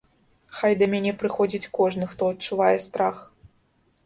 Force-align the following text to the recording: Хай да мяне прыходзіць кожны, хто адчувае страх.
Хай 0.59 0.73
да 0.79 0.87
мяне 0.93 1.11
прыходзіць 1.23 1.71
кожны, 1.79 2.09
хто 2.15 2.31
адчувае 2.33 2.73
страх. 2.89 3.23